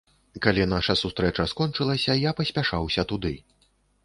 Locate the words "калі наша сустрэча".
0.45-1.45